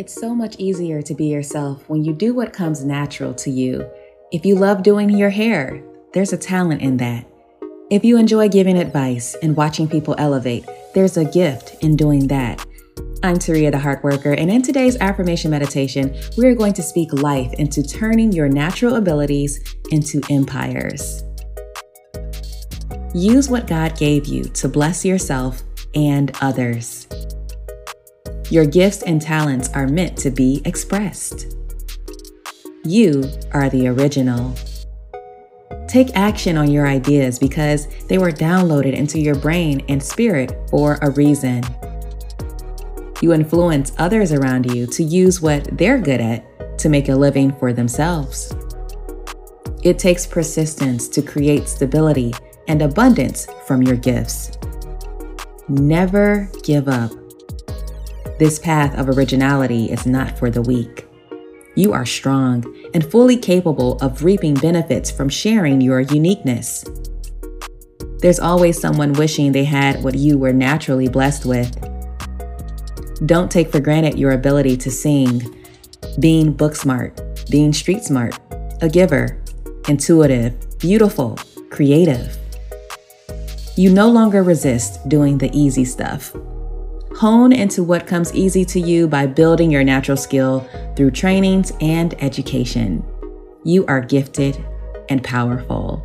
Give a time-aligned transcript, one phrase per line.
[0.00, 3.86] It's so much easier to be yourself when you do what comes natural to you.
[4.32, 5.84] If you love doing your hair,
[6.14, 7.26] there's a talent in that.
[7.90, 12.64] If you enjoy giving advice and watching people elevate, there's a gift in doing that.
[13.22, 17.12] I'm Teria the Heart Worker, and in today's affirmation meditation, we are going to speak
[17.12, 19.60] life into turning your natural abilities
[19.90, 21.22] into empires.
[23.14, 25.62] Use what God gave you to bless yourself
[25.94, 27.06] and others.
[28.50, 31.54] Your gifts and talents are meant to be expressed.
[32.84, 33.22] You
[33.52, 34.56] are the original.
[35.86, 40.98] Take action on your ideas because they were downloaded into your brain and spirit for
[41.00, 41.62] a reason.
[43.20, 47.54] You influence others around you to use what they're good at to make a living
[47.56, 48.52] for themselves.
[49.84, 52.32] It takes persistence to create stability
[52.66, 54.50] and abundance from your gifts.
[55.68, 57.19] Never give up.
[58.40, 61.06] This path of originality is not for the weak.
[61.74, 66.82] You are strong and fully capable of reaping benefits from sharing your uniqueness.
[68.20, 71.70] There's always someone wishing they had what you were naturally blessed with.
[73.26, 75.42] Don't take for granted your ability to sing,
[76.18, 78.38] being book smart, being street smart,
[78.80, 79.38] a giver,
[79.86, 81.38] intuitive, beautiful,
[81.68, 82.38] creative.
[83.76, 86.34] You no longer resist doing the easy stuff.
[87.20, 92.14] Hone into what comes easy to you by building your natural skill through trainings and
[92.22, 93.04] education.
[93.62, 94.56] You are gifted
[95.10, 96.02] and powerful.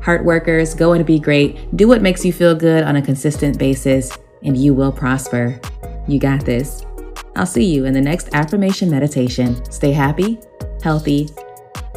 [0.00, 1.76] Heart workers, go and be great.
[1.76, 5.60] Do what makes you feel good on a consistent basis, and you will prosper.
[6.06, 6.86] You got this.
[7.34, 9.60] I'll see you in the next affirmation meditation.
[9.72, 10.38] Stay happy,
[10.84, 11.30] healthy,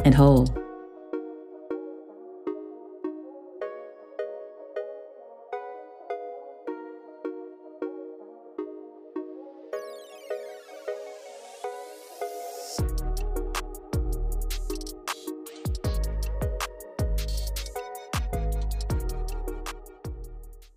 [0.04, 0.59] and whole.
[12.78, 13.09] You